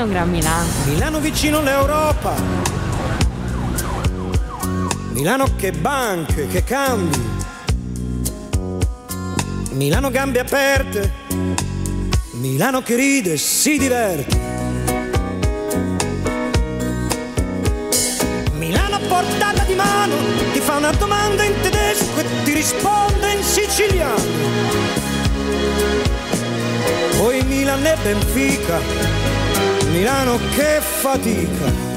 [0.00, 0.66] è un gran Milano.
[0.84, 2.34] Milano vicino all'Europa.
[5.12, 7.18] Milano che banche, che cambi.
[9.72, 11.12] Milano gambe aperte.
[12.32, 14.38] Milano che ride, si diverte.
[18.54, 20.14] Milano a portata di mano,
[20.52, 24.78] ti fa una domanda in tedesco e ti risponde in siciliano.
[27.18, 28.80] Poi Milan e Benfica,
[29.92, 31.88] Milano che fatica.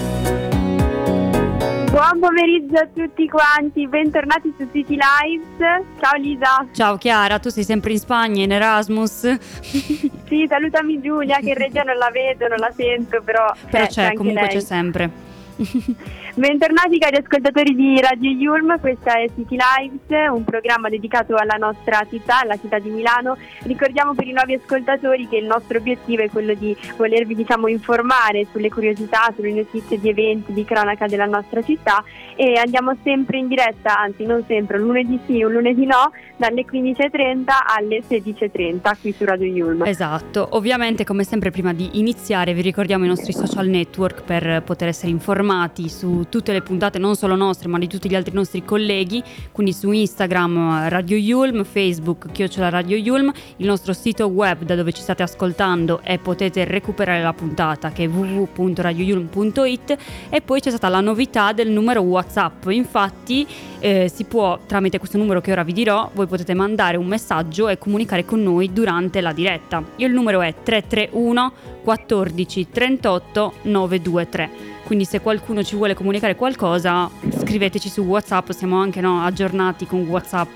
[1.92, 5.86] Buon pomeriggio a tutti quanti, bentornati su City Lives.
[6.00, 6.66] Ciao Lisa.
[6.74, 9.38] Ciao Chiara, tu sei sempre in Spagna, in Erasmus.
[9.62, 14.10] sì, salutami Giulia che in regia non la vedo, non la sento, però, però c'è,
[14.10, 14.50] c'è comunque lei.
[14.50, 15.12] c'è sempre.
[16.36, 22.04] Bentornati cari ascoltatori di Radio Yulm, questa è City Lives, un programma dedicato alla nostra
[22.10, 23.38] città, alla città di Milano.
[23.62, 28.48] Ricordiamo per i nuovi ascoltatori che il nostro obiettivo è quello di volervi diciamo, informare
[28.52, 32.04] sulle curiosità, sulle notizie di eventi, di cronaca della nostra città
[32.36, 36.66] e andiamo sempre in diretta, anzi non sempre, un lunedì sì, un lunedì no, dalle
[36.66, 37.44] 15.30
[37.78, 39.86] alle 16.30 qui su Radio Yulm.
[39.86, 44.88] Esatto, ovviamente come sempre prima di iniziare vi ricordiamo i nostri social network per poter
[44.88, 48.64] essere informati su tutte le puntate, non solo nostre, ma di tutti gli altri nostri
[48.64, 54.76] colleghi, quindi su Instagram Radio Yulm, Facebook Chiocciola Radio Yulm, il nostro sito web da
[54.76, 59.98] dove ci state ascoltando e potete recuperare la puntata che è www.radioyulm.it
[60.30, 63.46] e poi c'è stata la novità del numero WhatsApp, infatti
[63.80, 67.68] eh, si può tramite questo numero che ora vi dirò, voi potete mandare un messaggio
[67.68, 69.84] e comunicare con noi durante la diretta.
[69.98, 77.90] Il numero è 331 14 38 923 quindi se qualcuno ci vuole comunicare qualcosa scriveteci
[77.90, 80.50] su Whatsapp, siamo anche no, aggiornati con Whatsapp.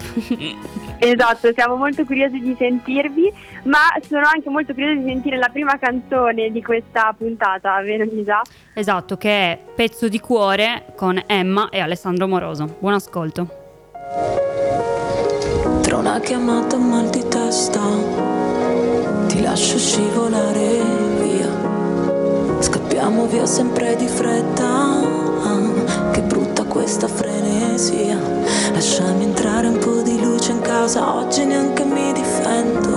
[0.99, 5.79] esatto, siamo molto curiosi di sentirvi, ma sono anche molto curiosi di sentire la prima
[5.79, 8.43] canzone di questa puntata, vero Lisa?
[8.75, 12.77] Esatto, che è Pezzo di cuore con Emma e Alessandro Moroso.
[12.79, 13.47] Buon ascolto.
[15.81, 17.81] Tra una chiamata e mal di testa
[19.25, 21.06] ti lascio scivolare
[23.07, 24.99] Scappiamo via sempre di fretta,
[26.11, 28.19] che brutta questa frenesia.
[28.73, 32.96] Lasciami entrare un po' di luce in casa, oggi neanche mi difendo.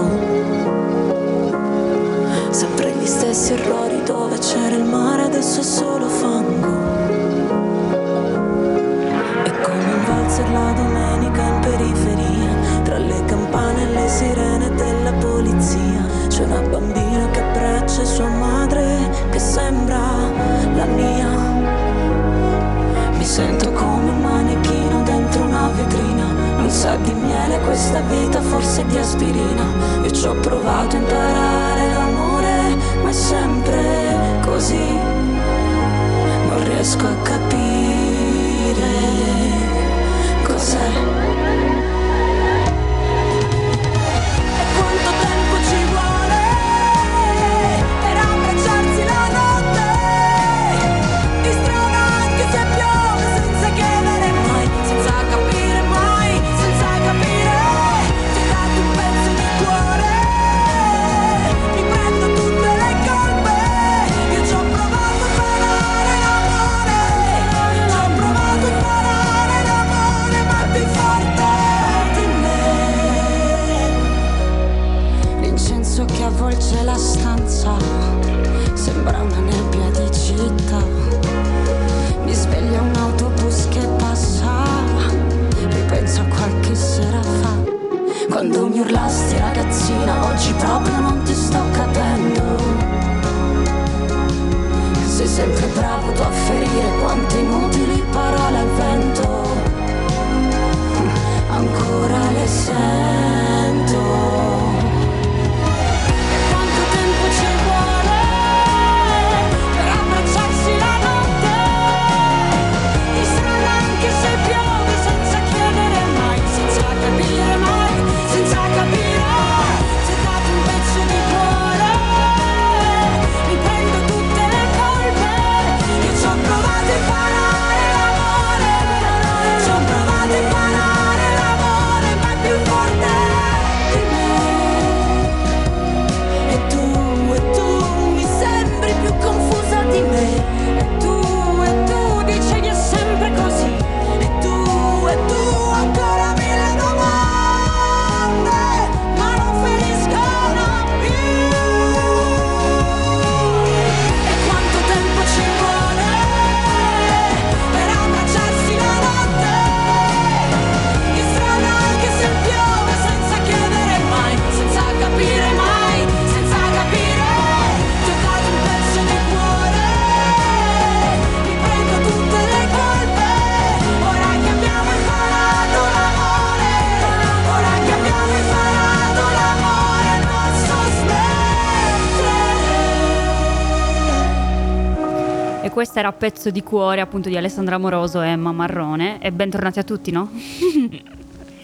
[185.80, 189.18] Questa era Pezzo di cuore appunto di Alessandra Moroso e Emma Marrone.
[189.18, 190.30] E bentornati a tutti, no?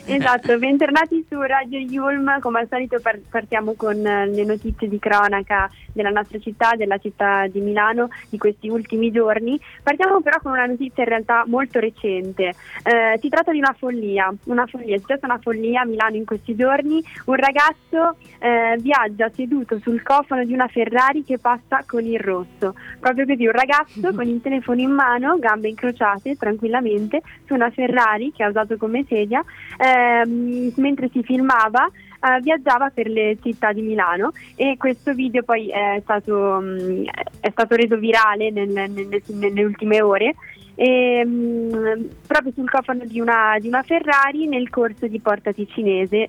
[0.09, 2.99] Esatto, bentornati su Radio Yulm, come al solito
[3.29, 8.39] partiamo con eh, le notizie di cronaca della nostra città, della città di Milano di
[8.39, 9.59] questi ultimi giorni.
[9.83, 12.55] Partiamo però con una notizia in realtà molto recente,
[12.85, 16.25] eh, si tratta di una follia, una follia, è successa una follia a Milano in
[16.25, 22.05] questi giorni, un ragazzo eh, viaggia seduto sul cofano di una Ferrari che passa con
[22.05, 27.55] il rosso, proprio così un ragazzo con il telefono in mano, gambe incrociate tranquillamente su
[27.55, 29.43] una Ferrari che ha usato come sedia.
[29.79, 31.89] Eh, ehm, mentre si filmava
[32.21, 37.05] eh, viaggiava per le città di Milano e questo video poi è stato, mh, mm,
[37.41, 40.35] è stato reso virale nel, nel, nelle ultime ore
[40.75, 45.53] e, mh, mm, proprio sul cofano di una, di una Ferrari nel corso di Porta
[45.53, 46.29] Ticinese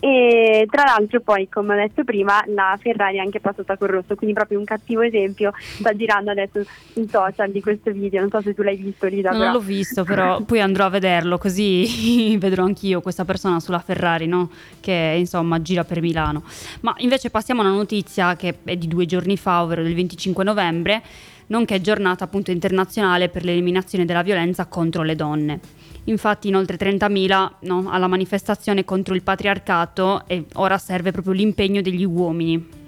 [0.00, 4.14] e tra l'altro poi come ho detto prima la Ferrari è anche passata col rosso
[4.14, 8.20] quindi proprio un cattivo esempio sta girando adesso sui social di questo video.
[8.20, 10.88] Non so se tu l'hai visto Lida no, non l'ho visto però poi andrò a
[10.88, 14.50] vederlo così vedrò anch'io questa persona sulla Ferrari no?
[14.80, 16.44] che insomma gira per Milano.
[16.80, 20.42] Ma invece passiamo a una notizia che è di due giorni fa ovvero del 25
[20.44, 21.02] novembre
[21.48, 25.60] nonché giornata appunto internazionale per l'eliminazione della violenza contro le donne
[26.04, 31.80] Infatti in oltre 30.000 no, alla manifestazione contro il patriarcato e ora serve proprio l'impegno
[31.80, 32.78] degli uomini.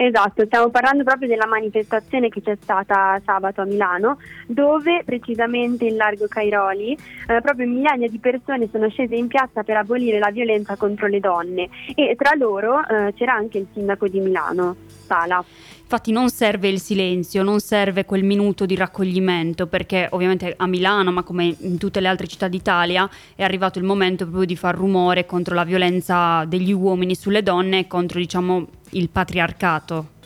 [0.00, 5.96] Esatto, stiamo parlando proprio della manifestazione che c'è stata sabato a Milano, dove precisamente in
[5.96, 10.76] Largo Cairoli eh, proprio migliaia di persone sono scese in piazza per abolire la violenza
[10.76, 15.44] contro le donne e tra loro eh, c'era anche il sindaco di Milano, Sala.
[15.90, 21.10] Infatti non serve il silenzio, non serve quel minuto di raccoglimento, perché ovviamente a Milano,
[21.10, 24.74] ma come in tutte le altre città d'Italia, è arrivato il momento proprio di far
[24.74, 30.17] rumore contro la violenza degli uomini sulle donne e contro, diciamo, il patriarcato.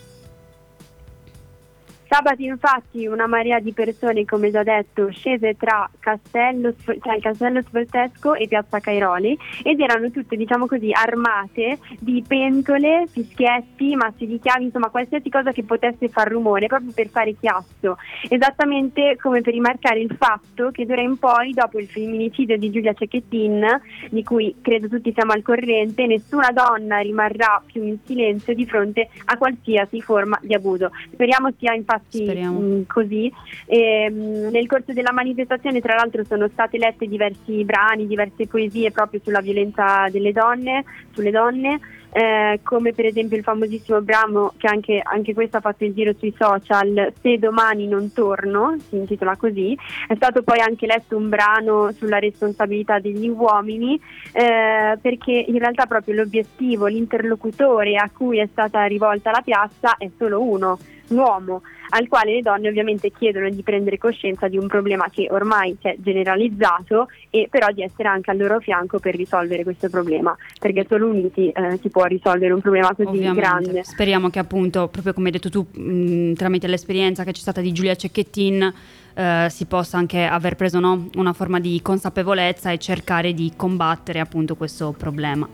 [2.13, 7.59] Sabato infatti una marea di persone, come già detto, scese tra Castello, cioè il Castello
[7.63, 14.37] Sfoltesco e Piazza Cairoli ed erano tutte, diciamo così, armate di pentole, fischietti, massi di
[14.39, 17.97] chiavi, insomma qualsiasi cosa che potesse far rumore, proprio per fare chiasso.
[18.29, 22.93] Esattamente come per rimarcare il fatto che d'ora in poi, dopo il femminicidio di Giulia
[22.93, 23.65] Cecchettin,
[24.11, 29.09] di cui credo tutti siamo al corrente, nessuna donna rimarrà più in silenzio di fronte
[29.25, 30.91] a qualsiasi forma di abuso.
[31.11, 33.31] Speriamo sia infatti infatti mh, mm, così.
[33.65, 38.47] E, mh, mm, nel corso della manifestazione tra l'altro sono state lette diversi brani, diverse
[38.47, 40.83] poesie proprio sulla violenza delle donne,
[41.13, 41.79] sulle donne.
[42.15, 46.13] Eh, come per esempio il famosissimo brano che anche, anche, questo ha fatto il giro
[46.13, 49.75] sui social, Se domani non torno, si intitola così,
[50.07, 53.99] è stato poi anche letto un brano sulla responsabilità degli uomini,
[54.31, 60.07] eh, perché in realtà proprio l'obiettivo, l'interlocutore a cui è stata rivolta la piazza è
[60.15, 65.09] solo uno, l'uomo al quale le donne ovviamente chiedono di prendere coscienza di un problema
[65.11, 69.63] che ormai si è generalizzato e però di essere anche al loro fianco per risolvere
[69.63, 73.39] questo problema, perché solo uniti eh, si può risolvere un problema così ovviamente.
[73.39, 73.83] grande.
[73.83, 77.71] Speriamo che appunto, proprio come hai detto tu, mh, tramite l'esperienza che c'è stata di
[77.71, 78.73] Giulia Cecchettin,
[79.13, 84.19] eh, si possa anche aver preso no, una forma di consapevolezza e cercare di combattere
[84.19, 85.47] appunto questo problema.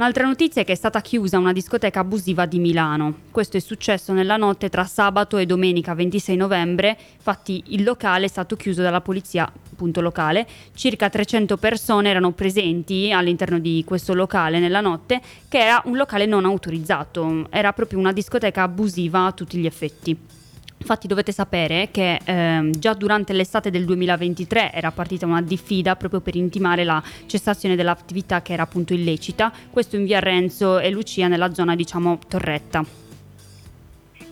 [0.00, 3.16] Un'altra notizia è che è stata chiusa una discoteca abusiva di Milano.
[3.30, 8.28] Questo è successo nella notte tra sabato e domenica 26 novembre, infatti il locale è
[8.28, 10.46] stato chiuso dalla polizia appunto locale.
[10.72, 16.24] Circa 300 persone erano presenti all'interno di questo locale nella notte, che era un locale
[16.24, 20.39] non autorizzato, era proprio una discoteca abusiva a tutti gli effetti.
[20.80, 26.20] Infatti dovete sapere che ehm, già durante l'estate del 2023 era partita una diffida proprio
[26.20, 31.28] per intimare la cessazione dell'attività che era appunto illecita, questo in via Renzo e Lucia
[31.28, 32.82] nella zona diciamo Torretta.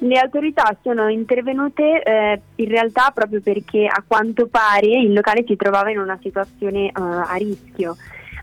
[0.00, 5.55] Le autorità sono intervenute eh, in realtà proprio perché a quanto pare il locale si
[5.55, 7.97] trovava in una situazione eh, a rischio.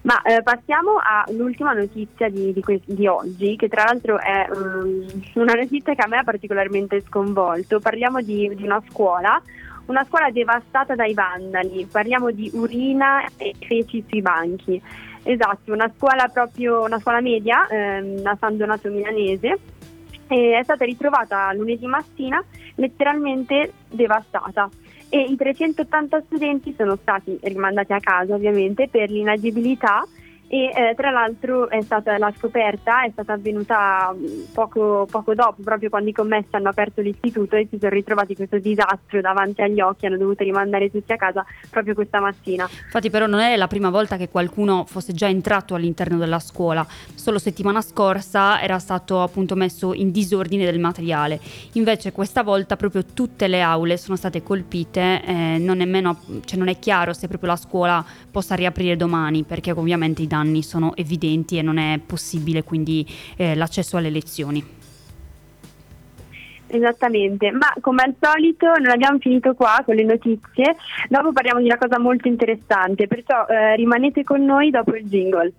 [0.05, 5.03] Ma eh, passiamo all'ultima notizia di, di, que- di, oggi, che tra l'altro è um,
[5.33, 7.79] una notizia che a me ha particolarmente sconvolto.
[7.79, 9.41] Parliamo di, di, una scuola,
[9.87, 14.79] una scuola devastata dai vandali, parliamo di urina e feci sui banchi.
[15.23, 19.57] Esatto, una scuola proprio, una scuola media ehm, a San Donato Milanese
[20.27, 22.43] è stata ritrovata lunedì mattina
[22.75, 24.69] letteralmente devastata
[25.15, 30.05] e i 380 studenti sono stati rimandati a casa ovviamente per l'inagibilità
[30.47, 35.61] e eh, tra l'altro è stata la scoperta è stata avvenuta mm, poco, poco, dopo,
[35.63, 39.81] proprio quando i commessi hanno aperto l'istituto e si sono ritrovati questo disastro davanti agli
[39.81, 42.69] occhi, hanno dovuto rimandare tutti a casa proprio questa mattina.
[42.85, 46.85] Infatti però non è la prima volta che qualcuno fosse già entrato all'interno della scuola,
[47.15, 51.39] solo settimana scorsa era stato appunto messo in disordine del materiale,
[51.73, 56.67] invece questa volta proprio tutte le aule sono state colpite, eh, non, nemmeno, cioè non
[56.67, 61.57] è chiaro se proprio la scuola possa riaprire domani perché ovviamente i danni sono evidenti
[61.57, 63.05] e non è possibile quindi
[63.37, 64.63] eh, l'accesso alle lezioni.
[66.67, 70.75] Esattamente, ma come al solito non abbiamo finito qua con le notizie,
[71.07, 75.53] dopo parliamo di una cosa molto interessante, perciò eh, rimanete con noi dopo il jingle.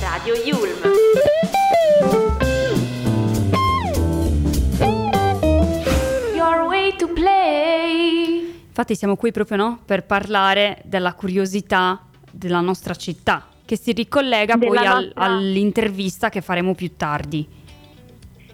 [0.00, 0.80] Radio Yulm.
[6.34, 8.62] Your way to play.
[8.66, 12.07] Infatti siamo qui proprio no, per parlare della curiosità
[12.38, 15.22] della nostra città, che si ricollega della poi al, nostra...
[15.24, 17.46] all'intervista che faremo più tardi.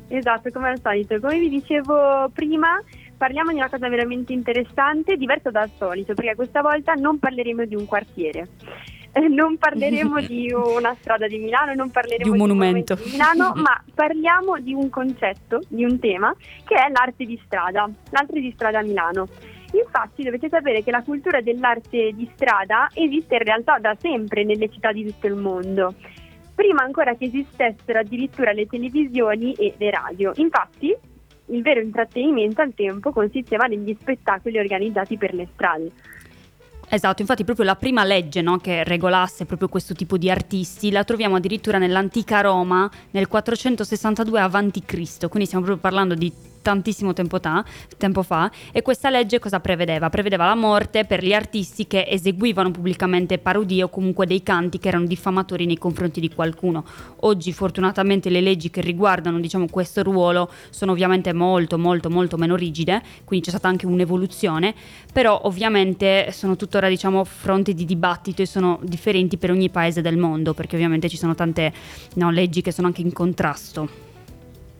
[0.09, 1.21] Esatto, come al solito.
[1.21, 2.81] Come vi dicevo prima,
[3.17, 7.75] parliamo di una cosa veramente interessante, diversa dal solito, perché questa volta non parleremo di
[7.75, 8.49] un quartiere.
[9.12, 12.95] Eh, non parleremo di una strada di Milano, non parleremo di un monumento.
[12.95, 16.91] di, un monumento di Milano, ma parliamo di un concetto, di un tema, che è
[16.91, 19.29] l'arte di strada, l'arte di strada a Milano.
[19.97, 24.69] Infatti dovete sapere che la cultura dell'arte di strada esiste in realtà da sempre nelle
[24.69, 25.95] città di tutto il mondo,
[26.53, 30.33] prima ancora che esistessero addirittura le televisioni e le radio.
[30.35, 30.93] Infatti
[31.47, 35.93] il vero intrattenimento al tempo consisteva negli spettacoli organizzati per le strade.
[36.89, 41.05] Esatto, infatti proprio la prima legge no, che regolasse proprio questo tipo di artisti la
[41.05, 46.33] troviamo addirittura nell'antica Roma nel 462 a.C., quindi stiamo proprio parlando di
[46.64, 47.62] tantissimo tempo, ta,
[47.99, 50.09] tempo, fa e questa legge cosa prevedeva?
[50.09, 54.88] Prevedeva la morte per gli artisti che eseguivano pubblicamente parodie o comunque dei canti che
[54.88, 56.85] erano diffamatori nei confronti di qualcuno.
[57.21, 62.56] Oggi fortunatamente le leggi che riguardano diciamo, questo ruolo sono ovviamente molto molto molto meno
[62.56, 64.75] rigide, quindi c'è stata anche un'evoluzione,
[65.12, 70.16] però ovviamente sono tuttora diciamo, fronte di dibattito e sono differenti per ogni paese del
[70.16, 71.73] mondo perché ovviamente ci sono tante
[72.14, 74.12] no, leggi che sono anche in contrasto.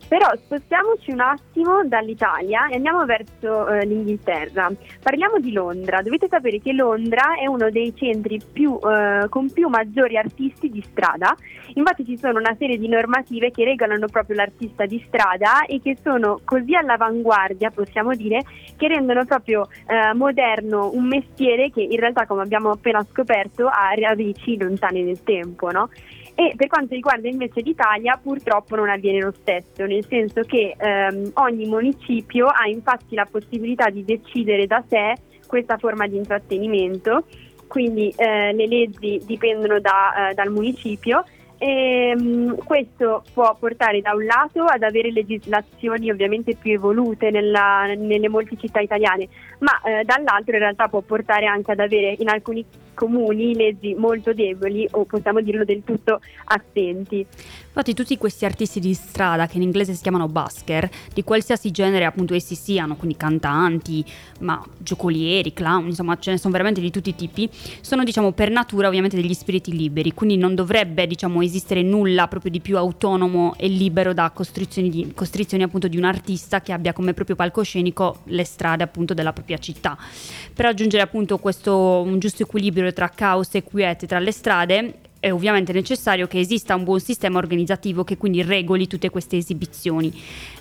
[0.07, 4.71] Però spostiamoci un attimo dall'Italia e andiamo verso eh, l'Inghilterra.
[5.01, 6.01] Parliamo di Londra.
[6.03, 10.81] Dovete sapere che Londra è uno dei centri più, eh, con più maggiori artisti di
[10.81, 11.35] strada.
[11.73, 15.97] Infatti ci sono una serie di normative che regolano proprio l'artista di strada e che
[16.01, 18.43] sono così all'avanguardia, possiamo dire,
[18.77, 23.93] che rendono proprio eh, moderno un mestiere che in realtà, come abbiamo appena scoperto, ha
[23.99, 25.71] radici lontane nel tempo.
[25.71, 25.89] No?
[26.37, 31.31] E per quanto riguarda invece l'Italia purtroppo non avviene lo stesso, nel senso che ehm,
[31.35, 35.15] ogni municipio ha infatti la possibilità di decidere da sé
[35.47, 37.25] questa forma di intrattenimento,
[37.67, 41.23] quindi eh, le leggi dipendono da, eh, dal municipio.
[41.57, 47.93] E, um, questo può portare da un lato ad avere legislazioni ovviamente più evolute nella,
[47.95, 52.27] nelle molte città italiane, ma eh, dall'altro in realtà può portare anche ad avere in
[52.27, 52.65] alcuni
[52.95, 57.25] comuni leggi molto deboli o possiamo dirlo del tutto assenti.
[57.77, 62.05] Infatti tutti questi artisti di strada che in inglese si chiamano busker, di qualsiasi genere
[62.05, 64.03] appunto essi siano, quindi cantanti,
[64.39, 67.49] ma giocolieri, clown, insomma ce ne sono veramente di tutti i tipi,
[67.81, 72.49] sono diciamo per natura ovviamente degli spiriti liberi, quindi non dovrebbe diciamo esistere nulla proprio
[72.49, 76.93] di più autonomo e libero da costrizioni, di, costrizioni appunto di un artista che abbia
[76.93, 79.97] come proprio palcoscenico le strade appunto della propria città.
[80.53, 84.93] Per raggiungere appunto questo un giusto equilibrio tra caos e quiete tra le strade
[85.25, 90.13] è ovviamente necessario che esista un buon sistema organizzativo che quindi regoli tutte queste esibizioni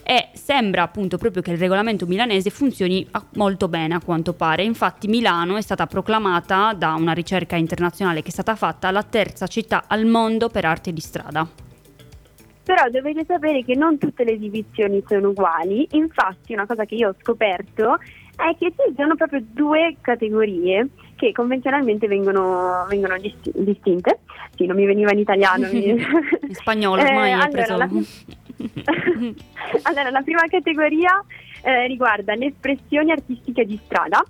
[0.02, 4.62] e sembra appunto proprio che il regolamento milanese funzioni molto bene a quanto pare.
[4.62, 9.46] Infatti Milano è stata proclamata da una ricerca internazionale che è stata fatta la terza
[9.46, 11.46] città al mondo per arte di strada.
[12.64, 17.10] Però dovete sapere che non tutte le esibizioni sono uguali, infatti una cosa che io
[17.10, 17.98] ho scoperto
[18.36, 20.88] è che esistono proprio due categorie
[21.24, 24.20] che convenzionalmente vengono, vengono disti- distinte.
[24.54, 25.66] Sì, non mi veniva in italiano.
[25.72, 26.04] in
[26.50, 27.76] spagnolo ormai eh, allora, preso...
[27.76, 27.88] La...
[29.82, 31.24] allora, la prima categoria
[31.62, 34.22] eh, riguarda le espressioni artistiche di strada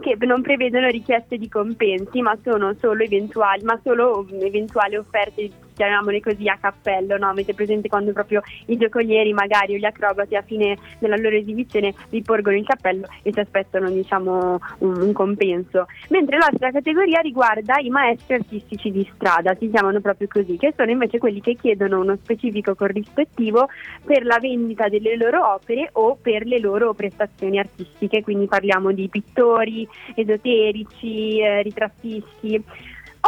[0.00, 6.20] che non prevedono richieste di compensi, ma sono solo eventuali, ma solo eventuali offerte chiamiamole
[6.20, 7.28] così, a cappello, no?
[7.28, 11.94] Avete presente quando proprio i giocolieri magari o gli acrobati a fine della loro esibizione
[12.08, 15.86] vi porgono il cappello e si aspettano diciamo un, un compenso.
[16.08, 20.90] Mentre l'altra categoria riguarda i maestri artistici di strada, si chiamano proprio così, che sono
[20.90, 23.68] invece quelli che chiedono uno specifico corrispettivo
[24.04, 29.08] per la vendita delle loro opere o per le loro prestazioni artistiche, quindi parliamo di
[29.08, 32.64] pittori, esoterici, eh, ritrattisti.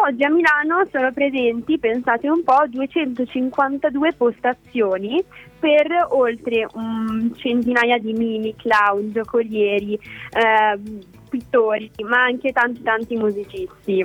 [0.00, 5.22] Oggi a Milano sono presenti, pensate un po', 252 postazioni
[5.58, 10.78] per oltre un centinaia di mini, clown, giocolieri, eh,
[11.28, 14.04] pittori, ma anche tanti tanti musicisti.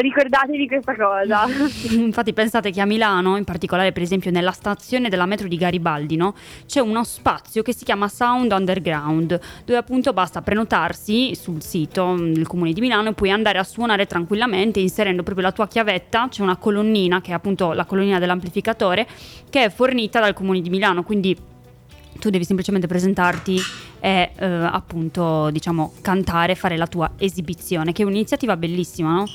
[0.00, 1.44] Ricordatevi questa cosa.
[1.90, 6.14] Infatti pensate che a Milano, in particolare per esempio nella stazione della metro di Garibaldi,
[6.14, 6.34] no,
[6.66, 12.46] c'è uno spazio che si chiama Sound Underground, dove appunto basta prenotarsi sul sito del
[12.46, 16.42] comune di Milano e puoi andare a suonare tranquillamente inserendo proprio la tua chiavetta, c'è
[16.42, 19.04] una colonnina che è appunto la colonnina dell'amplificatore
[19.50, 21.36] che è fornita dal comune di Milano, quindi
[22.20, 23.60] tu devi semplicemente presentarti
[23.98, 29.26] e eh, appunto diciamo cantare, fare la tua esibizione, che è un'iniziativa bellissima, no?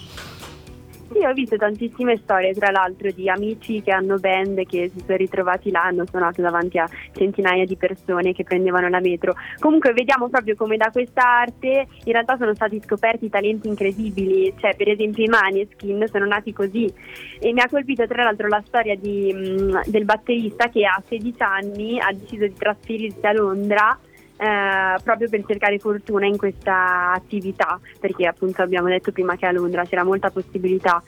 [1.13, 5.15] Sì, ho visto tantissime storie, tra l'altro, di amici che hanno band che si sono
[5.15, 9.35] ritrovati là, hanno suonato davanti a centinaia di persone che prendevano la metro.
[9.59, 14.75] Comunque vediamo proprio come da questa arte in realtà sono stati scoperti talenti incredibili, cioè
[14.75, 16.91] per esempio i Maneskin sono nati così
[17.39, 21.35] e mi ha colpito tra l'altro la storia di, mh, del batterista che a 16
[21.43, 23.99] anni ha deciso di trasferirsi a Londra
[24.43, 29.53] eh, proprio per cercare fortuna in questa attività, perché appunto abbiamo detto prima che a
[29.53, 31.01] Londra c'era molta possibilità.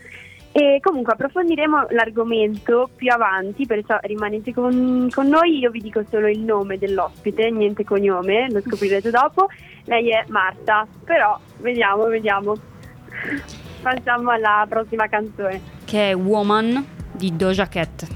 [0.53, 6.29] E comunque approfondiremo l'argomento più avanti, perciò rimanete con, con, noi, io vi dico solo
[6.29, 9.47] il nome dell'ospite, niente cognome, lo scoprirete dopo.
[9.83, 12.55] Lei è Marta, però vediamo, vediamo.
[13.81, 15.59] Passiamo alla prossima canzone.
[15.83, 18.07] Che è Woman di Doja Cat.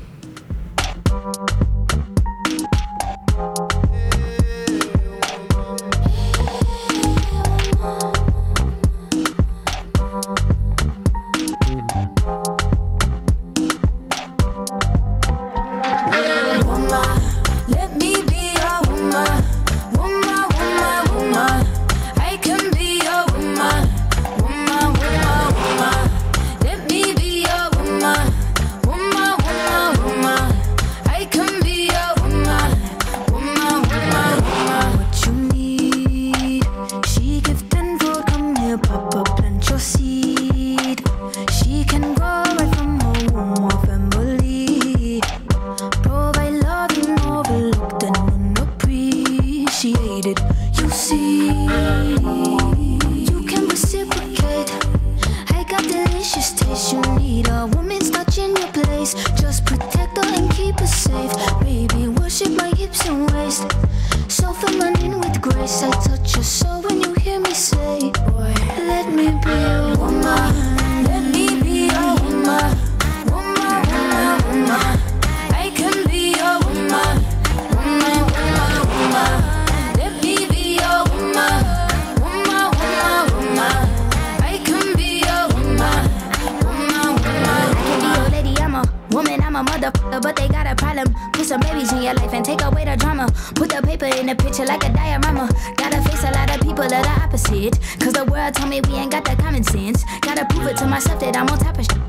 [94.79, 95.49] like a diorama.
[95.75, 97.79] Gotta face a lot of people of the opposite.
[97.99, 100.03] Cause the world told me we ain't got that common sense.
[100.21, 102.08] Gotta prove it to myself that I'm on top of shit.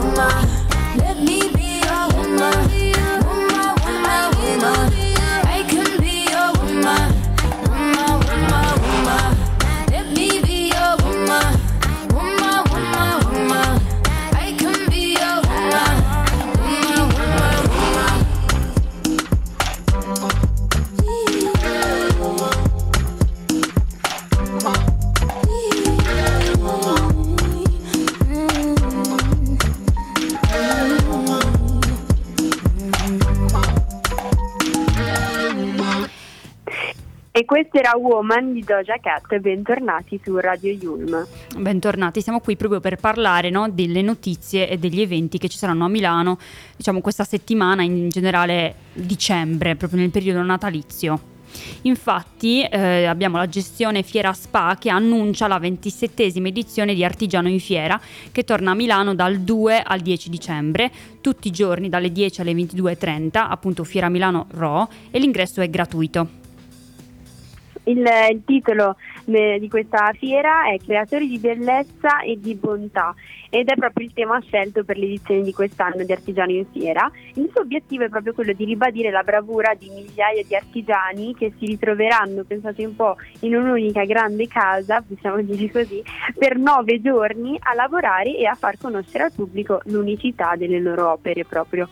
[0.00, 0.48] Woman,
[0.96, 2.58] let me be a woman.
[3.26, 4.92] Woman, woman, woman.
[5.46, 6.84] I can be a woman.
[6.84, 7.19] Woman,
[37.50, 41.26] questo era Woman di Doja Cat, bentornati su Radio Yulm.
[41.56, 45.84] Bentornati, siamo qui proprio per parlare no, delle notizie e degli eventi che ci saranno
[45.84, 46.38] a Milano,
[46.76, 51.18] diciamo questa settimana, in generale dicembre, proprio nel periodo natalizio.
[51.82, 57.58] Infatti eh, abbiamo la gestione Fiera Spa che annuncia la 27esima edizione di Artigiano in
[57.58, 60.88] Fiera che torna a Milano dal 2 al 10 dicembre,
[61.20, 66.39] tutti i giorni dalle 10 alle 22.30, appunto Fiera Milano Ro e l'ingresso è gratuito.
[67.90, 73.14] Il, il titolo de- di questa fiera è creatori di bellezza e di bontà
[73.50, 77.10] ed è proprio il tema scelto per l'edizione di quest'anno di Artigiani in Fiera.
[77.34, 81.52] Il suo obiettivo è proprio quello di ribadire la bravura di migliaia di artigiani che
[81.58, 86.02] si ritroveranno, pensate un po', in un'unica grande casa, possiamo dire così,
[86.38, 91.44] per nove giorni a lavorare e a far conoscere al pubblico l'unicità delle loro opere
[91.44, 91.88] proprio.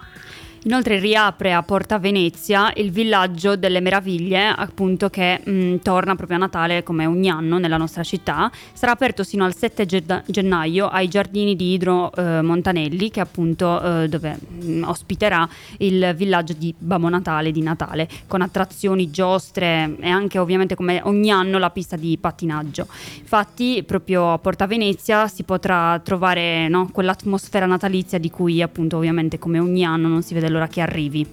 [0.65, 6.41] Inoltre riapre a Porta Venezia il villaggio delle meraviglie, appunto che mh, torna proprio a
[6.41, 8.51] Natale come ogni anno nella nostra città.
[8.73, 14.03] Sarà aperto sino al 7 ge- gennaio ai giardini di Idro eh, Montanelli, che appunto
[14.03, 20.09] eh, dove mh, ospiterà il villaggio di Babbo Natale di Natale, con attrazioni, giostre e
[20.09, 22.87] anche ovviamente come ogni anno la pista di pattinaggio.
[23.21, 29.39] Infatti proprio a Porta Venezia si potrà trovare no, quell'atmosfera natalizia di cui appunto ovviamente
[29.39, 31.27] come ogni anno non si vede l'ora che arrivi.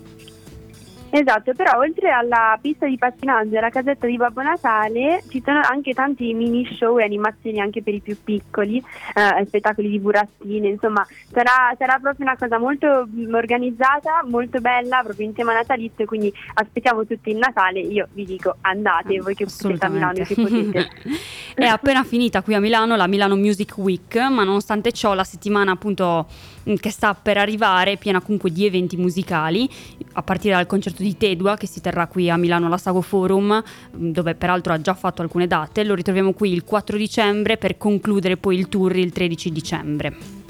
[1.17, 5.61] Esatto, però oltre alla pista di pattinaggio e alla casetta di Babbo Natale ci sono
[5.63, 10.67] anche tanti mini show e animazioni anche per i più piccoli, eh, spettacoli di burattine,
[10.67, 16.03] insomma sarà, sarà, proprio una cosa molto mm, organizzata, molto bella, proprio in tema natalizio,
[16.03, 20.35] quindi aspettiamo tutti il Natale, io vi dico andate, voi che siete a Milano che
[20.35, 20.89] potete.
[21.55, 25.71] È appena finita qui a Milano la Milano Music Week, ma nonostante ciò la settimana
[25.71, 26.27] appunto
[26.69, 29.69] mm, che sta per arrivare è piena comunque di eventi musicali,
[30.17, 33.61] a partire dal concerto di Tedua che si terrà qui a Milano alla Sago Forum,
[33.97, 35.83] mm, dove peraltro ha già fatto alcune date.
[35.83, 40.43] Lo ritroviamo qui il 4 dicembre per concludere poi il tour il 13 dicembre.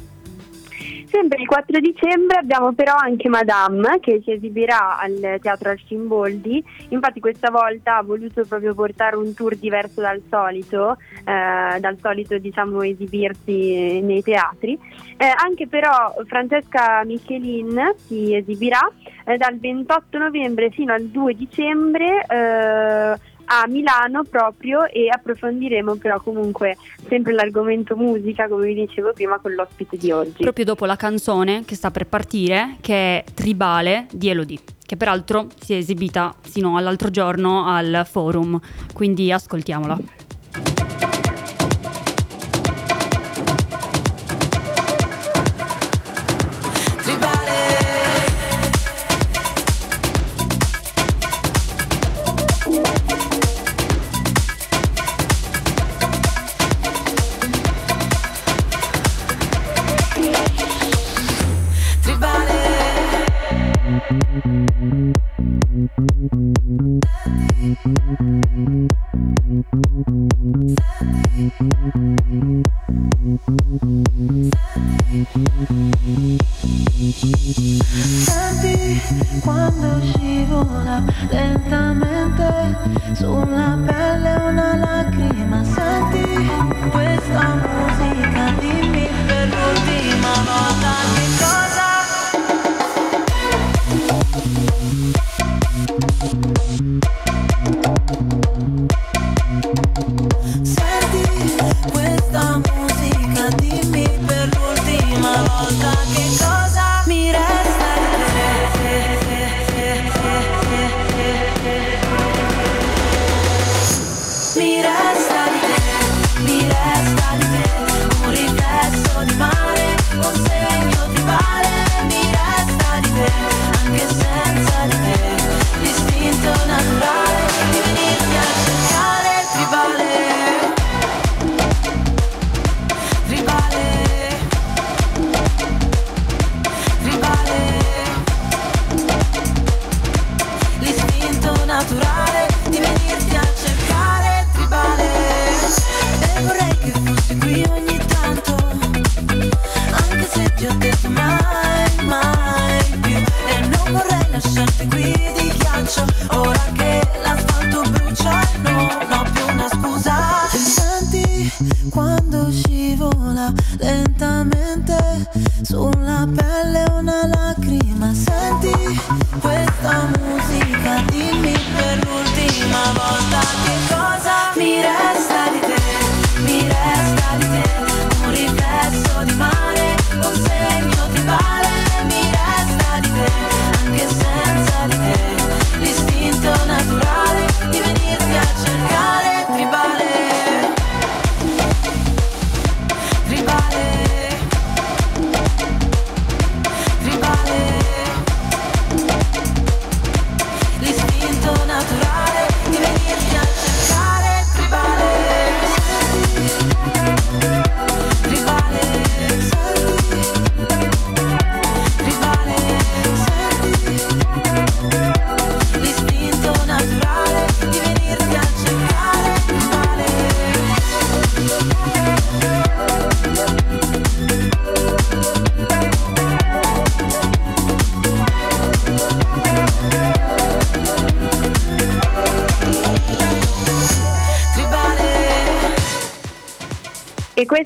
[1.15, 7.21] Sempre il 4 dicembre abbiamo però anche Madame che si esibirà al Teatro Arcimboldi, infatti
[7.21, 12.82] questa volta ha voluto proprio portare un tour diverso dal solito, eh, dal solito diciamo
[12.82, 14.78] esibirsi nei teatri.
[15.15, 18.86] Eh, anche però Francesca Michelin si esibirà
[19.23, 26.19] eh, dal 28 novembre fino al 2 dicembre eh, a Milano proprio e approfondiremo però
[26.21, 26.77] comunque
[27.08, 30.41] sempre l'argomento musica come vi dicevo prima con l'ospite di oggi.
[30.43, 35.47] Proprio dopo la canzone che sta per partire che è Tribale di Elodie che peraltro
[35.60, 38.60] si è esibita sino all'altro giorno al forum,
[38.93, 40.24] quindi ascoltiamola.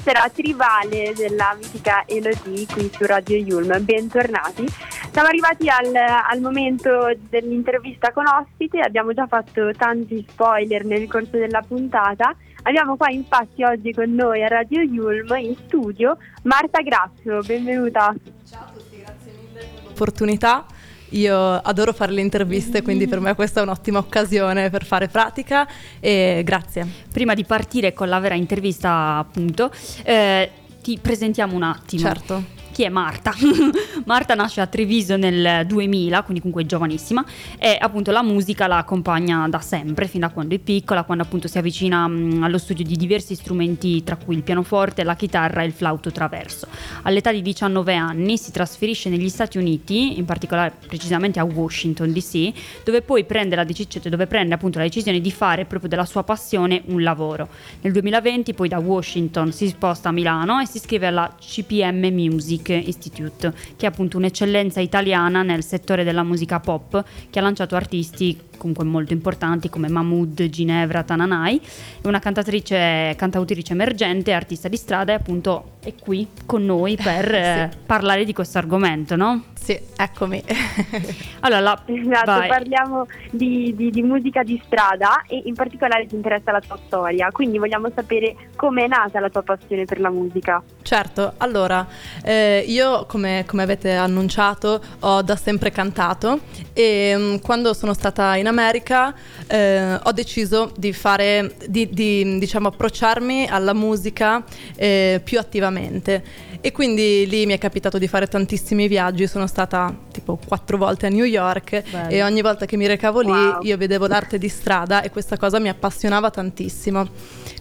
[0.10, 3.84] E questa era Trivale della mitica Elodie qui su Radio Yulm.
[3.84, 4.66] Bentornati.
[5.12, 11.38] Siamo arrivati al, al momento dell'intervista con ospite, abbiamo già fatto tanti spoiler nel corso
[11.38, 12.36] della puntata.
[12.64, 18.14] Abbiamo qua infatti oggi con noi a Radio Yulm in studio Marta Grasso, benvenuta.
[18.50, 20.66] Ciao a tutti, grazie mille per l'opportunità.
[21.12, 25.68] Io adoro fare le interviste, quindi per me questa è un'ottima occasione per fare pratica
[26.00, 26.88] e grazie.
[27.12, 29.72] Prima di partire con la vera intervista, appunto,
[30.04, 30.50] eh,
[30.82, 32.02] ti presentiamo un attimo.
[32.02, 33.34] Certo chi è Marta?
[34.06, 37.26] Marta nasce a Treviso nel 2000, quindi comunque giovanissima,
[37.58, 41.50] e appunto la musica la accompagna da sempre, fin da quando è piccola, quando appunto
[41.50, 45.62] si avvicina mh, mm, allo studio di diversi strumenti, tra cui il pianoforte, la chitarra
[45.62, 46.68] e il flauto traverso.
[47.02, 52.54] All'età di 19 anni si trasferisce negli Stati Uniti, in particolare precisamente a Washington DC,
[52.86, 56.24] dove poi prende, la dec- dove prende appunto la decisione di fare proprio della sua
[56.24, 57.50] passione un lavoro.
[57.82, 62.68] Nel 2020 poi da Washington si sposta a Milano e si iscrive alla CPM Music
[62.74, 68.48] Institute, che è appunto un'eccellenza italiana nel settore della musica pop, che ha lanciato artisti
[68.60, 71.60] comunque molto importanti come Mahmood, Ginevra, Tananai,
[72.02, 77.26] è una cantatrice, cantautrice emergente, artista di strada e appunto è qui con noi per
[77.32, 77.36] sì.
[77.36, 79.46] eh, parlare di questo argomento, no?
[79.54, 80.44] Sì, eccomi.
[81.42, 81.82] allora, la...
[81.86, 86.80] esatto, parliamo di, di, di, musica di strada e in particolare ti interessa la tua
[86.88, 90.62] storia, quindi vogliamo sapere come è nata la tua passione per la musica.
[90.82, 91.86] Certo, allora,
[92.24, 96.40] eh, io come, come, avete annunciato ho da sempre cantato
[96.74, 99.14] e mm, quando sono stata in America
[99.48, 104.44] eh, ho deciso di fare, di, di diciamo approcciarmi alla musica
[104.76, 106.24] eh, più attivamente
[106.62, 111.06] e quindi lì mi è capitato di fare tantissimi viaggi, sono stata tipo quattro volte
[111.06, 112.10] a New York Bello.
[112.10, 113.62] e ogni volta che mi recavo lì wow.
[113.62, 117.08] io vedevo l'arte di strada e questa cosa mi appassionava tantissimo.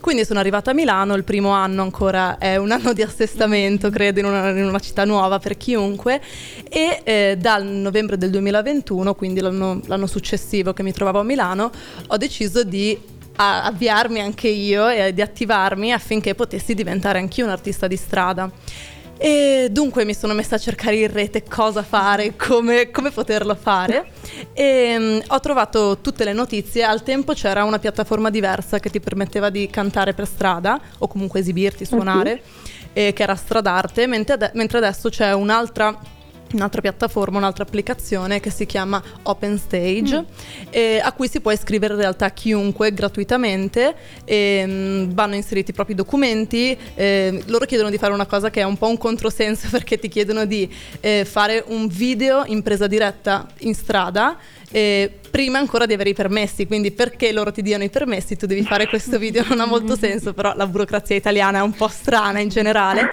[0.01, 4.21] Quindi sono arrivata a Milano, il primo anno ancora è un anno di assestamento, credo,
[4.21, 6.21] in una, in una città nuova per chiunque
[6.69, 11.71] e eh, dal novembre del 2021, quindi l'anno, l'anno successivo che mi trovavo a Milano,
[12.07, 17.51] ho deciso di a avviarmi anche io e di attivarmi affinché potessi diventare anch'io un
[17.51, 18.51] artista di strada.
[19.21, 24.11] E dunque mi sono messa a cercare in rete cosa fare, come, come poterlo fare
[24.53, 26.85] e um, ho trovato tutte le notizie.
[26.85, 31.41] Al tempo c'era una piattaforma diversa che ti permetteva di cantare per strada o comunque
[31.41, 32.89] esibirti, suonare, uh-huh.
[32.93, 35.99] eh, che era Stradarte, mentre, ade- mentre adesso c'è un'altra
[36.57, 40.25] un'altra piattaforma, un'altra applicazione che si chiama Open Stage, mm.
[40.71, 45.71] eh, a cui si può iscrivere in realtà chiunque gratuitamente, e, mh, mm, vanno inseriti
[45.71, 48.99] i propri documenti, eh, loro chiedono di fare una cosa che è un po' un
[48.99, 54.37] controsenso perché ti chiedono di eh, fare un video in presa diretta in strada
[54.71, 58.47] eh, prima ancora di avere i permessi, quindi perché loro ti diano i permessi tu
[58.47, 61.89] devi fare questo video, non ha molto senso, però la burocrazia italiana è un po'
[61.89, 63.13] strana in generale.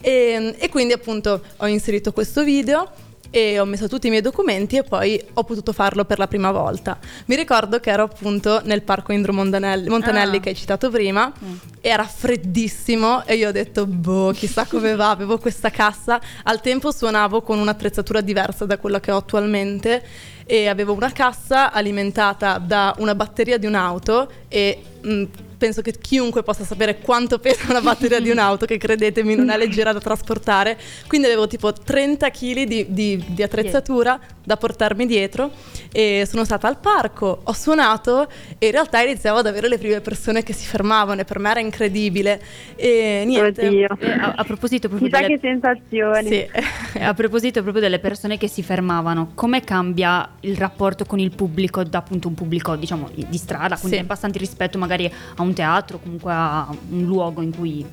[0.00, 2.90] E, e quindi appunto ho inserito questo video
[3.30, 6.50] e ho messo tutti i miei documenti e poi ho potuto farlo per la prima
[6.50, 6.98] volta.
[7.26, 10.40] Mi ricordo che ero appunto nel parco Indro Montanelli, Montanelli ah.
[10.40, 11.54] che hai citato prima, mm.
[11.80, 16.90] era freddissimo e io ho detto boh, chissà come va, avevo questa cassa, al tempo
[16.90, 20.02] suonavo con un'attrezzatura diversa da quella che ho attualmente
[20.46, 25.24] e avevo una cassa alimentata da una batteria di un'auto e mh, mm,
[25.56, 29.56] penso che chiunque possa sapere quanto pesa una batteria di un'auto, che credetemi non è
[29.56, 30.78] leggera da trasportare.
[31.06, 35.50] Quindi avevo tipo 30 kg di, di, di attrezzatura da portarmi dietro
[35.90, 40.00] e sono stata al parco, ho suonato e in realtà iniziavo ad avere le prime
[40.00, 42.40] persone che si fermavano e per me era incredibile.
[42.76, 43.62] E niente.
[43.62, 45.38] E a, a, proposito proprio Chissà delle...
[45.38, 46.28] che sensazioni.
[46.28, 46.48] Sì.
[47.02, 51.82] a proposito proprio delle persone che si fermavano, come cambia il rapporto con il pubblico
[51.82, 54.02] da appunto un pubblico diciamo di strada, quindi sì.
[54.02, 57.86] abbastanza rispetto magari a un teatro, comunque a un luogo in cui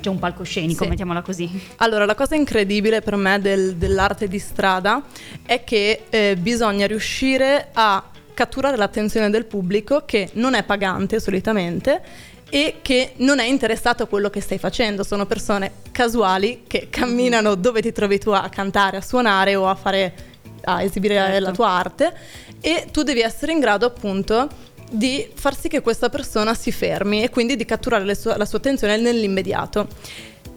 [0.00, 0.90] c'è un palcoscenico, sì.
[0.90, 1.48] mettiamola così.
[1.76, 5.02] Allora, la cosa incredibile per me del, dell'arte di strada
[5.44, 8.02] è che eh, bisogna riuscire a
[8.34, 12.02] catturare l'attenzione del pubblico che non è pagante solitamente
[12.48, 17.54] e che non è interessato a quello che stai facendo, sono persone casuali che camminano
[17.54, 20.30] dove ti trovi tu a cantare, a suonare o a fare
[20.64, 21.40] a esibire certo.
[21.40, 22.14] la tua arte
[22.60, 24.48] e tu devi essere in grado appunto
[24.92, 28.58] di far sì che questa persona si fermi e quindi di catturare sue, la sua
[28.58, 29.88] attenzione nell'immediato.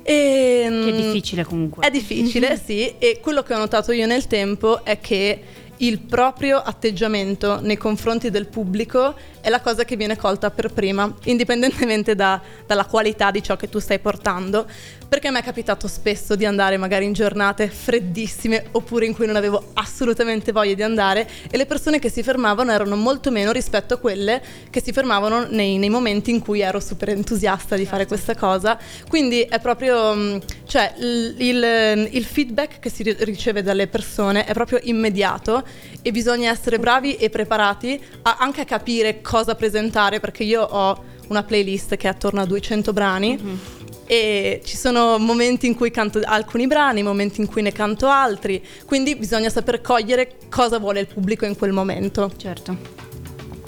[0.03, 1.87] E, che è difficile comunque.
[1.87, 5.41] È difficile, sì, e quello che ho notato io nel tempo è che
[5.77, 11.13] il proprio atteggiamento nei confronti del pubblico è la cosa che viene colta per prima,
[11.25, 14.67] indipendentemente da, dalla qualità di ciò che tu stai portando.
[15.07, 19.25] Perché a me è capitato spesso di andare magari in giornate freddissime oppure in cui
[19.25, 23.51] non avevo assolutamente voglia di andare e le persone che si fermavano erano molto meno
[23.51, 27.85] rispetto a quelle che si fermavano nei, nei momenti in cui ero super entusiasta di
[27.85, 28.77] fare questa cosa.
[29.07, 34.53] Quindi è proprio, mm, cioè il, il, il feedback che si riceve dalle persone è
[34.53, 35.63] proprio immediato
[36.01, 41.03] e bisogna essere bravi e preparati a, anche a capire cosa presentare perché io ho
[41.27, 43.39] una playlist che è attorno a 200 brani.
[43.41, 48.07] Mm-hmm e ci sono momenti in cui canto alcuni brani, momenti in cui ne canto
[48.07, 52.31] altri, quindi bisogna saper cogliere cosa vuole il pubblico in quel momento.
[52.37, 52.77] Certo.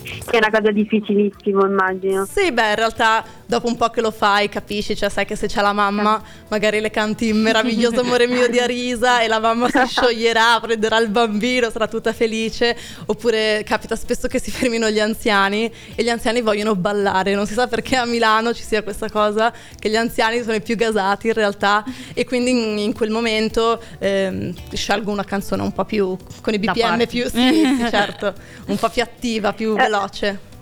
[0.02, 2.26] Che è una cosa difficilissima, immagino.
[2.26, 5.48] Sì, beh, in realtà dopo un po' che lo fai capisci, cioè sai che se
[5.48, 9.80] c'è la mamma magari le canti meraviglioso amore mio di Arisa e la mamma si
[9.88, 15.72] scioglierà, prenderà il bambino, sarà tutta felice, oppure capita spesso che si fermino gli anziani
[15.96, 19.54] e gli anziani vogliono ballare, non si sa perché a Milano ci sia questa cosa
[19.80, 23.82] che gli anziani sono i più gasati in realtà e quindi in, in quel momento
[24.00, 28.34] ehm, scelgo una canzone un po' più con i BPM più, sì, sì, certo,
[28.66, 29.76] un po' più attiva, più eh.
[29.76, 30.56] veloce.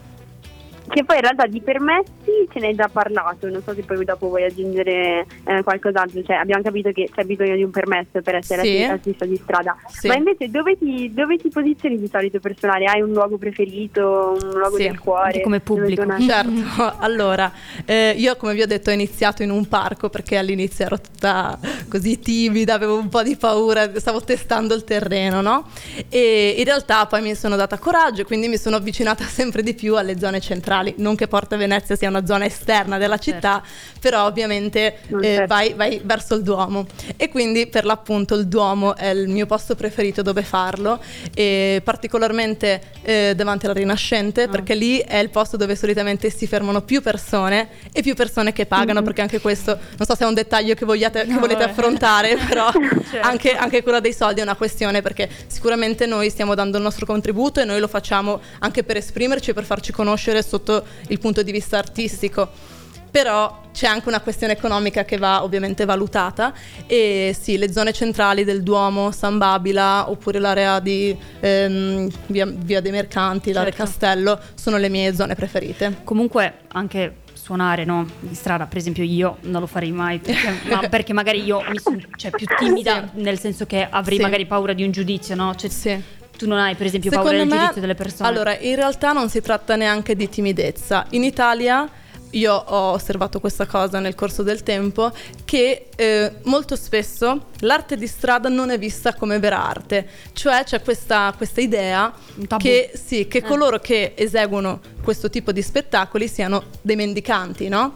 [0.88, 4.28] Che poi in realtà di permessi ce n'è già parlato, non so se poi dopo
[4.28, 8.62] vuoi aggiungere eh, qualcos'altro, cioè abbiamo capito che c'è bisogno di un permesso per essere
[8.63, 8.84] sì.
[8.84, 10.08] artista di strada, sì.
[10.08, 12.86] ma invece dove ti, dove ti, posizioni di solito personale?
[12.86, 14.84] Hai un luogo preferito, un luogo sì.
[14.84, 15.41] del cuore?
[15.41, 16.04] Come pubblico.
[16.26, 17.52] Certo, allora
[17.86, 21.58] eh, io come vi ho detto ho iniziato in un parco perché all'inizio ero tutta
[21.89, 25.67] così timida, avevo un po' di paura, stavo testando il terreno, no?
[26.10, 29.74] E in realtà poi mi sono data coraggio e quindi mi sono avvicinata sempre di
[29.74, 33.31] più alle zone centrali centrali, non che Porta Venezia sia una zona esterna della certo.
[33.31, 33.63] città,
[33.99, 36.85] però ovviamente eh, vai, vai, verso il Duomo
[37.15, 40.99] e quindi per l'appunto il Duomo è il mio posto preferito dove farlo
[41.33, 44.47] e particolarmente eh, davanti alla Rinascente ah.
[44.47, 48.65] perché lì è il posto dove solitamente si fermano più persone e più persone che
[48.65, 49.03] pagano mm-hmm.
[49.03, 51.71] perché anche questo non so se è un dettaglio che, vogliate, no, che volete beh.
[51.71, 53.27] affrontare però certo.
[53.27, 57.05] anche, anche quella dei soldi è una questione perché sicuramente noi stiamo dando il nostro
[57.05, 61.19] contributo e noi lo facciamo anche per esprimerci e per farci conoscere sotto sotto il
[61.19, 62.73] punto di vista artistico
[63.12, 66.54] però c'è anche una questione economica che va ovviamente valutata
[66.86, 72.82] e sì, le zone centrali del Duomo, San Babila oppure l'area di ehm, via, via,
[72.82, 73.60] dei Mercanti, certo.
[73.60, 76.01] l'area Castello sono le mie zone preferite.
[76.04, 78.06] Comunque anche suonare no?
[78.19, 81.80] in strada, per esempio io non lo farei mai perché, ma perché magari io mi
[81.80, 83.21] sono cioè, più timida sì.
[83.21, 84.23] nel senso che avrei sì.
[84.23, 85.56] magari paura di un giudizio, no?
[85.56, 86.04] Cioè, sì.
[86.38, 88.30] Tu non hai per esempio Secondo paura del giudizio delle persone?
[88.30, 91.06] Allora, in realtà non si tratta neanche di timidezza.
[91.12, 91.89] In Italia
[92.36, 95.12] io ho osservato questa cosa nel corso del tempo,
[95.45, 100.82] che eh, molto spesso l'arte di strada non è vista come vera arte, cioè c'è
[100.82, 102.13] questa, questa idea
[102.58, 103.41] che, sì, che eh.
[103.41, 107.93] coloro che eseguono questo tipo di spettacoli siano dei mendicanti, no?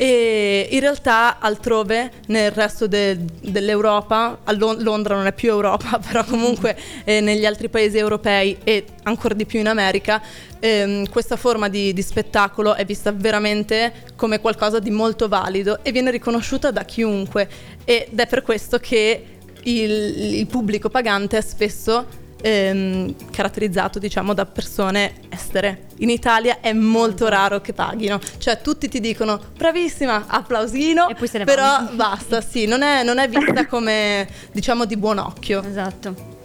[0.00, 5.98] E in realtà altrove nel resto de- dell'Europa, a Lond- Londra non è più Europa,
[6.06, 10.22] però comunque eh, negli altri paesi europei e ancora di più in America,
[10.60, 15.90] ehm, questa forma di, di, spettacolo è vista veramente come qualcosa di molto valido e
[15.90, 17.48] viene riconosciuta da chiunque.
[17.84, 19.24] Ed è per questo che
[19.62, 22.06] il, il pubblico pagante è spesso
[22.40, 25.86] ehm, caratterizzato diciamo da persone estere.
[25.98, 31.08] In Italia è molto raro che paghino, cioè tutti ti dicono bravissima, applausino,
[31.44, 31.90] però vanno.
[31.96, 35.62] basta, sì, non è, non è vista come diciamo di buon occhio.
[35.62, 36.36] Esatto.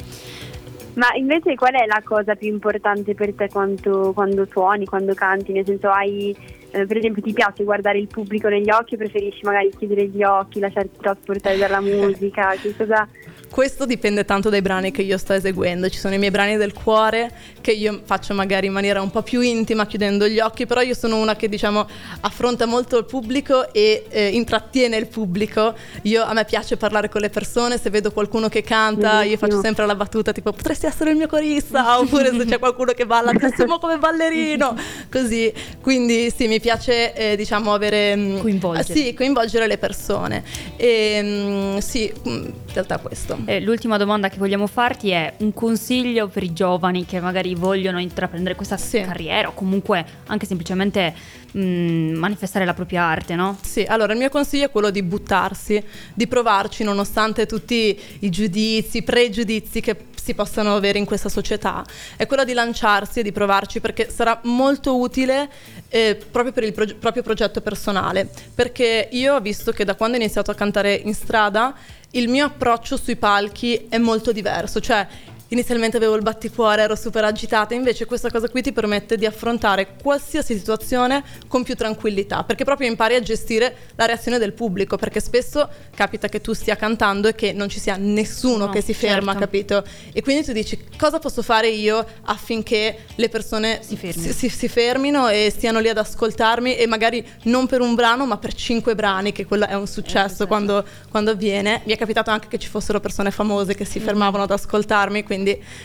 [0.96, 5.52] Ma invece qual è la cosa più importante per te quando, quando suoni, quando canti?
[5.52, 6.36] Nel senso hai,
[6.70, 10.22] eh, per esempio ti piace guardare il pubblico negli occhi o preferisci magari chiudere gli
[10.24, 12.54] occhi, lasciarti trasportare dalla musica?
[12.62, 13.08] Che cosa,
[13.54, 15.88] questo dipende tanto dai brani che io sto eseguendo.
[15.88, 17.32] Ci sono i miei brani del cuore
[17.62, 20.96] che io faccio magari in maniera un po' più intima, chiudendo gli occhi, però io
[20.96, 21.88] sono una che diciamo
[22.22, 25.76] affronta molto il pubblico e eh, intrattiene il pubblico.
[26.02, 29.62] Io, a me piace parlare con le persone, se vedo qualcuno che canta, io faccio
[29.62, 33.34] sempre la battuta tipo potresti essere il mio corista, oppure se c'è qualcuno che balla,
[33.34, 34.76] ti assumo come ballerino,
[35.12, 35.54] così.
[35.80, 38.16] Quindi sì, mi piace eh, diciamo avere...
[38.16, 39.00] Mm, coinvolgere.
[39.00, 40.44] Sì, coinvolgere le persone.
[40.76, 43.42] E mm, sì, mm, in realtà questo.
[43.46, 48.00] Eh, l'ultima domanda che vogliamo farti è un consiglio per i giovani che magari vogliono
[48.00, 49.02] intraprendere questa sì.
[49.02, 51.14] carriera o comunque anche semplicemente
[51.52, 53.58] mh, manifestare la propria arte, no?
[53.62, 55.84] Sì, allora il mio consiglio è quello di buttarsi,
[56.14, 61.84] di provarci nonostante tutti i giudizi, i pregiudizi che si possano avere in questa società,
[62.16, 65.50] è quello di lanciarsi e di provarci perché sarà molto utile
[65.90, 70.16] eh, proprio per il pro- proprio progetto personale, perché io ho visto che da quando
[70.16, 71.76] ho iniziato a cantare in strada
[72.12, 75.06] il mio approccio sui palchi è molto diverso, cioè
[75.54, 79.96] inizialmente avevo il batticuore, ero super agitata, invece questa cosa qui ti permette di affrontare
[80.02, 85.20] qualsiasi situazione con più tranquillità, perché proprio impari a gestire la reazione del pubblico, perché
[85.20, 88.94] spesso capita che tu stia cantando e che non ci sia nessuno No, che si
[88.94, 89.40] ferma, certo.
[89.40, 89.84] capito?
[90.12, 94.32] E quindi tu dici cosa posso fare io affinché le persone Si fermino.
[94.34, 98.38] si, si fermino e stiano lì ad ascoltarmi e magari non per un brano ma
[98.38, 101.82] per cinque brani, che quello è un successo quando, quando avviene.
[101.86, 105.43] Mi è capitato anche che ci fossero persone famose che si fermavano ad ascoltarmi, quindi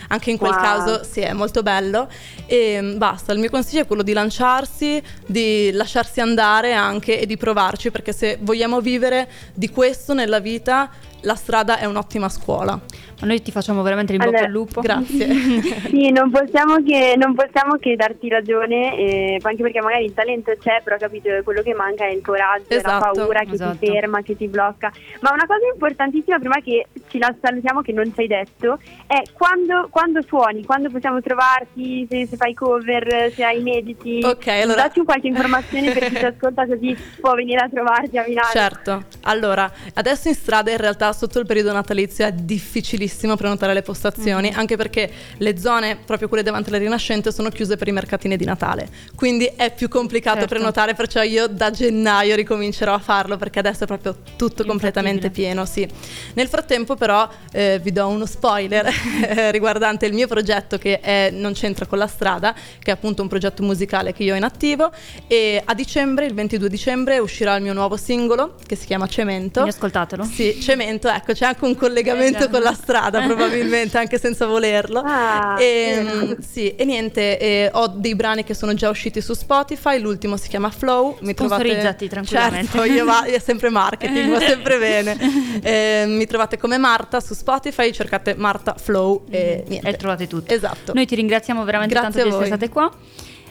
[0.08, 0.60] anche in quel Wow.
[0.62, 2.08] caso sì, è molto bello.
[2.46, 7.26] E mm, basta, il mio consiglio è quello di lanciarsi, di lasciarsi andare anche e
[7.26, 10.90] di provarci, perché se vogliamo vivere di questo nella vita,
[11.22, 12.78] la strada è un'ottima scuola.
[13.20, 14.80] Ma noi ti facciamo veramente in bocca Allora, al lupo.
[14.80, 15.26] Grazie.
[15.88, 20.52] Sì, non possiamo che, non possiamo che darti ragione, eh, anche perché magari il talento
[20.60, 23.76] c'è, però capito, quello che manca è il coraggio, è la Esatto, paura che esatto.
[23.78, 24.92] ti ferma, che ti blocca.
[25.20, 29.22] Ma una cosa importantissima, prima che ci la salutiamo, che non ci hai detto, è
[29.32, 34.20] quando, quando suoni, quando possiamo trovarti, se, se fai cover, se hai inediti.
[34.24, 38.24] Ok, allora- Dacci qualche informazione per chi ti ascolta così può venire a trovarti a
[38.26, 38.48] Milano.
[38.52, 43.82] Certo, allora adesso in strada in realtà sotto il periodo natalizio è difficilissimo prenotare le
[43.82, 48.36] postazioni, anche perché le zone, proprio quelle davanti alla Rinascente, sono chiuse per i mercatini
[48.36, 48.88] di Natale.
[49.14, 50.54] Quindi è più complicato Certo.
[50.54, 55.64] prenotare, perciò io da gennaio ricomincerò a farlo perché adesso è proprio tutto completamente pieno,
[55.64, 55.88] sì.
[56.34, 58.88] Nel frattempo però eh, vi do uno spoiler
[59.50, 63.28] riguardante il mio progetto che è- non c'entra con la strada, che è appunto un
[63.28, 64.90] progetto musicale che io ho in attivo
[65.26, 69.60] e a dicembre, il 22 dicembre, uscirà il mio nuovo singolo che si chiama Cemento.
[69.60, 70.24] Quindi ascoltatelo.
[70.24, 75.02] Sì, cemento, ecco, c'è anche un collegamento Eh, con la strada, probabilmente, anche senza volerlo.
[75.04, 76.36] Ah, e, vero.
[76.40, 80.48] sì, e niente, eh, ho dei brani che sono già usciti su Spotify, l'ultimo si
[80.48, 81.18] chiama Flow.
[81.20, 81.62] Mi trovate...
[81.62, 82.72] Sponsorizzati tranquillamente.
[82.72, 85.16] Certo, io va, è sempre marketing, va sempre bene.
[85.62, 89.88] Eh, mi trovate come Marta su Spotify, cercate Marta Flow e niente.
[89.88, 90.52] E trovate tutto.
[90.52, 90.92] Esatto.
[90.94, 92.90] Noi ti ringraziamo veramente Grazie tanto di essere state qua.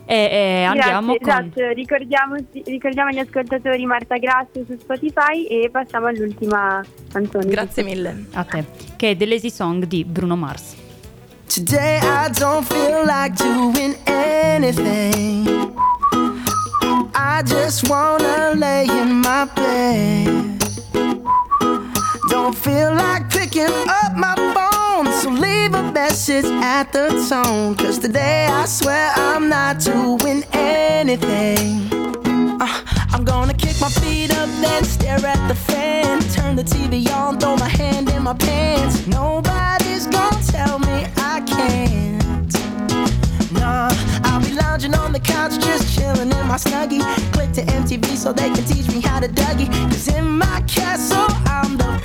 [0.10, 1.52] E, e andiamo Grazie, con.
[1.52, 1.74] esatto.
[1.74, 6.82] Ricordiamo, ricordiamo agli ascoltatori Marta Grazia su Spotify e passiamo all'ultima
[7.12, 7.46] canzone.
[7.46, 8.26] Grazie mille.
[8.32, 8.64] A te,
[8.96, 10.76] che è The Lazy Song di Bruno Mars.
[11.48, 15.74] Today I don't feel like doing anything.
[17.14, 20.56] I just wanna lay in my bed.
[22.30, 27.76] Don't feel like picking up my phone, so leave a message at the tone.
[27.76, 31.88] Cause today I swear I'm not doing anything.
[32.60, 32.82] Uh,
[33.12, 36.20] I'm gonna kick my feet up, then stare at the fan.
[36.32, 39.06] Turn the TV on, throw my hand in my pants.
[39.06, 42.54] Nobody's gonna tell me I can't.
[43.52, 43.90] Nah,
[44.24, 47.04] I'll be lounging on the couch, just chilling in my snuggie.
[47.34, 49.72] Click to MTV so they can teach me how to Dougie.
[49.92, 52.00] Cause in my castle, I'm the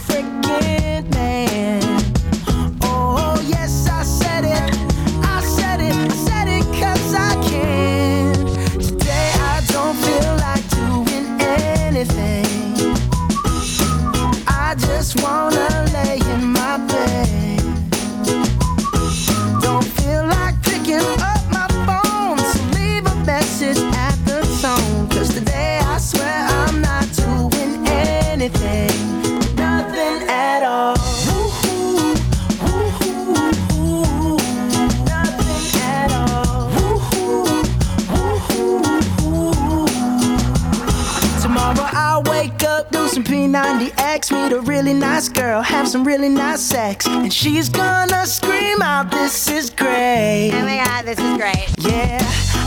[44.43, 49.11] meet a really nice girl, have some really nice sex, and she's gonna scream out,
[49.11, 50.51] This is great.
[50.53, 51.69] Oh my god, this is great.
[51.79, 52.19] Yeah,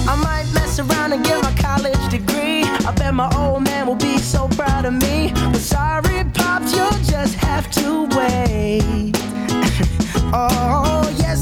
[0.08, 2.64] I might mess around and get my college degree.
[2.64, 5.32] I bet my old man will be so proud of me.
[5.34, 9.12] But sorry, Pops, you'll just have to wait.
[10.34, 11.40] oh, yes,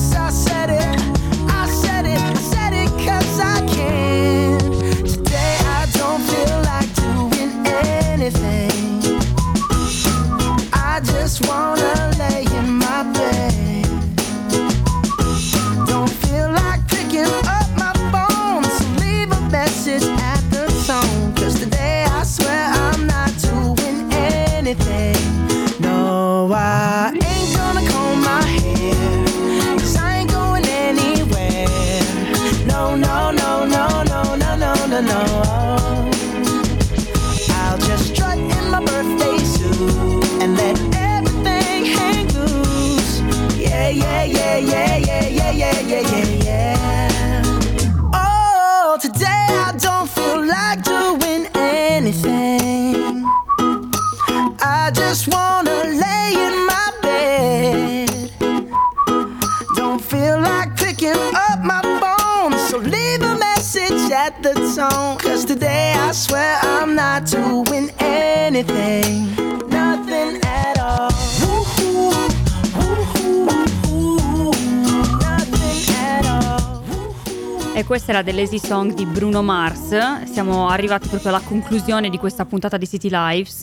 [78.04, 80.24] questa era dell'Easy Song di Bruno Mars.
[80.26, 83.62] Siamo arrivati proprio alla conclusione di questa puntata di City Lives.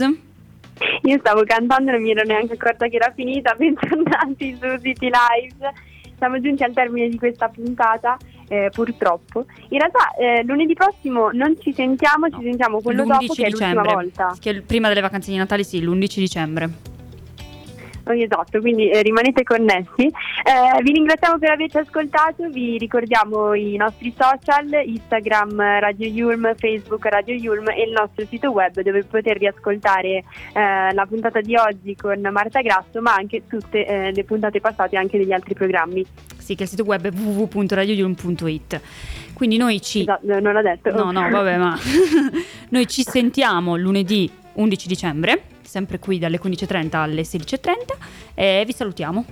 [1.02, 5.10] Io stavo cantando e non mi ero neanche accorta che era finita, bentornati su City
[5.10, 5.72] Lives.
[6.16, 8.16] Siamo giunti al termine di questa puntata,
[8.48, 9.44] eh, purtroppo.
[9.68, 13.50] In realtà eh, lunedì prossimo non ci sentiamo, ci sentiamo quello dopo L'11 che è
[13.50, 13.92] l'ultima dicembre.
[13.92, 14.36] volta.
[14.40, 16.70] Che prima delle vacanze di Natale, sì, l'11 dicembre.
[18.12, 20.06] Esatto, quindi eh, rimanete connessi.
[20.06, 27.04] Eh, vi ringraziamo per averci ascoltato, vi ricordiamo i nostri social, Instagram Radio Yulm, Facebook
[27.06, 30.24] Radio Yulm e il nostro sito web dove poter riascoltare eh,
[30.92, 35.18] la puntata di oggi con Marta Grasso, ma anche tutte eh, le puntate passate anche
[35.18, 36.04] degli altri programmi.
[36.38, 38.80] Sì, che il sito web è www.radioyulm.it.
[39.34, 40.00] Quindi noi ci...
[40.00, 40.90] Esatto, non l'ha detto.
[40.90, 41.78] No, no, vabbè, ma
[42.70, 44.30] noi ci sentiamo lunedì
[44.60, 47.70] 11 dicembre, sempre qui dalle 15.30 alle 16.30
[48.34, 49.24] e vi salutiamo.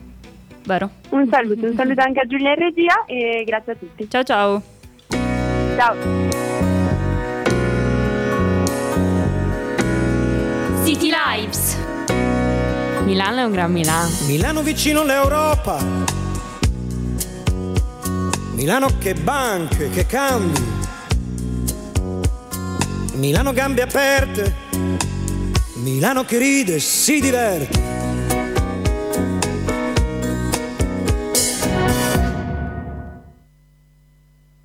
[0.64, 0.90] Vero?
[1.10, 4.08] Un saluto, un saluto anche a Giulia in regia e grazie a tutti.
[4.08, 4.62] Ciao ciao!
[5.76, 5.96] Ciao!
[10.84, 11.76] City Lives.
[13.04, 14.08] Milano è un gran Milano.
[14.26, 15.78] Milano vicino all'Europa.
[18.54, 20.60] Milano che banche, che cambi.
[23.14, 25.07] Milano gambe aperte.
[25.80, 28.17] Milano che ride si diverte.